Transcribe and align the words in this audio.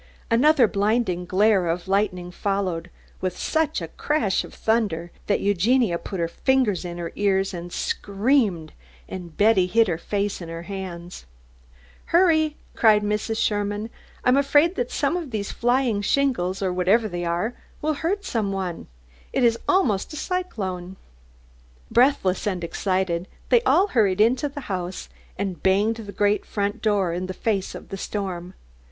Another 0.31 0.67
blinding 0.67 1.25
glare 1.27 1.67
of 1.67 1.87
lightning 1.87 2.31
followed, 2.31 2.89
with 3.21 3.37
such 3.37 3.83
a 3.83 3.87
crash 3.87 4.43
of 4.43 4.51
thunder 4.51 5.11
that 5.27 5.41
Eugenia 5.41 5.99
put 5.99 6.19
her 6.19 6.27
fingers 6.27 6.83
in 6.83 6.97
her 6.97 7.11
ears 7.15 7.53
and 7.53 7.71
screamed, 7.71 8.73
and 9.07 9.37
Betty 9.37 9.67
hid 9.67 9.87
her 9.87 9.99
face 9.99 10.41
in 10.41 10.49
her 10.49 10.63
hands. 10.63 11.27
"Hurry!" 12.05 12.55
cried 12.75 13.03
Mrs. 13.03 13.37
Sherman. 13.37 13.91
"I 14.25 14.29
am 14.29 14.37
afraid 14.37 14.73
that 14.73 14.89
some 14.89 15.15
of 15.15 15.29
these 15.29 15.51
flying 15.51 16.01
shingles, 16.01 16.63
or 16.63 16.73
whatever 16.73 17.07
they 17.07 17.23
are, 17.23 17.53
will 17.79 17.93
hurt 17.93 18.25
some 18.25 18.51
one. 18.51 18.87
It 19.31 19.43
is 19.43 19.59
almost 19.69 20.13
a 20.13 20.17
cyclone." 20.17 20.95
Breathless 21.91 22.47
and 22.47 22.63
excited, 22.63 23.27
they 23.49 23.61
all 23.67 23.85
hurried 23.89 24.19
into 24.19 24.49
the 24.49 24.61
house, 24.61 25.09
and 25.37 25.61
banged 25.61 25.97
the 25.97 26.11
great 26.11 26.43
front 26.43 26.81
door 26.81 27.13
in 27.13 27.27
the 27.27 27.35
face 27.35 27.75
of 27.75 27.89
the 27.89 27.97
storm. 27.97 28.55